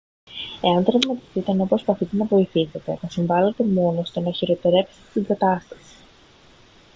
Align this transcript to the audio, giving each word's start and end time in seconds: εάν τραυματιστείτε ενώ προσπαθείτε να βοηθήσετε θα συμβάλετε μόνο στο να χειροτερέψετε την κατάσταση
εάν 0.61 0.83
τραυματιστείτε 0.83 1.51
ενώ 1.51 1.65
προσπαθείτε 1.65 2.17
να 2.17 2.25
βοηθήσετε 2.25 2.97
θα 3.01 3.09
συμβάλετε 3.09 3.63
μόνο 3.63 4.03
στο 4.03 4.19
να 4.19 4.31
χειροτερέψετε 4.31 5.09
την 5.13 5.25
κατάσταση 5.25 5.95